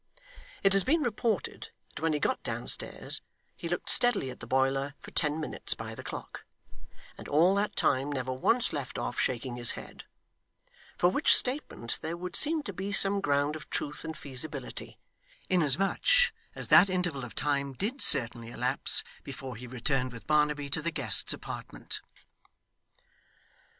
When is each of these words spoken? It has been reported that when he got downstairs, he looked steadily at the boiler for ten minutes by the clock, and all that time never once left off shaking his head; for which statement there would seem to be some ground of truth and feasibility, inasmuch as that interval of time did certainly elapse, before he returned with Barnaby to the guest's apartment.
It 0.63 0.73
has 0.73 0.83
been 0.83 1.03
reported 1.03 1.69
that 1.93 2.01
when 2.01 2.13
he 2.13 2.17
got 2.17 2.41
downstairs, 2.41 3.21
he 3.55 3.69
looked 3.69 3.87
steadily 3.87 4.31
at 4.31 4.39
the 4.39 4.47
boiler 4.47 4.95
for 4.99 5.11
ten 5.11 5.39
minutes 5.39 5.75
by 5.75 5.93
the 5.93 6.01
clock, 6.01 6.43
and 7.19 7.27
all 7.27 7.53
that 7.53 7.75
time 7.75 8.11
never 8.11 8.33
once 8.33 8.73
left 8.73 8.97
off 8.97 9.19
shaking 9.19 9.57
his 9.57 9.73
head; 9.73 10.05
for 10.97 11.09
which 11.09 11.35
statement 11.35 11.99
there 12.01 12.17
would 12.17 12.35
seem 12.35 12.63
to 12.63 12.73
be 12.73 12.91
some 12.91 13.21
ground 13.21 13.55
of 13.55 13.69
truth 13.69 14.03
and 14.03 14.17
feasibility, 14.17 14.97
inasmuch 15.51 16.33
as 16.55 16.69
that 16.69 16.89
interval 16.89 17.23
of 17.23 17.35
time 17.35 17.73
did 17.73 18.01
certainly 18.01 18.49
elapse, 18.49 19.03
before 19.23 19.55
he 19.55 19.67
returned 19.67 20.11
with 20.11 20.25
Barnaby 20.25 20.67
to 20.71 20.81
the 20.81 20.89
guest's 20.89 21.31
apartment. 21.31 22.01